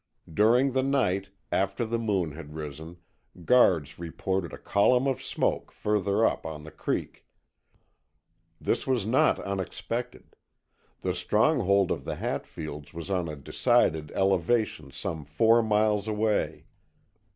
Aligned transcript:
During 0.33 0.71
the 0.71 0.81
night, 0.81 1.29
after 1.51 1.85
the 1.85 1.99
moon 1.99 2.31
had 2.31 2.55
risen, 2.55 2.97
guards 3.45 3.99
reported 3.99 4.51
a 4.51 4.57
column 4.57 5.05
of 5.05 5.21
smoke 5.21 5.71
further 5.71 6.25
up 6.25 6.43
on 6.43 6.63
the 6.63 6.71
creek. 6.71 7.23
This 8.59 8.87
was 8.87 9.05
not 9.05 9.37
unexpected. 9.41 10.35
The 11.01 11.13
stronghold 11.13 11.91
of 11.91 12.03
the 12.03 12.15
Hatfields 12.15 12.95
was 12.95 13.11
on 13.11 13.27
a 13.29 13.35
decided 13.35 14.11
elevation 14.15 14.89
some 14.89 15.23
four 15.23 15.61
miles 15.61 16.07
away. 16.07 16.65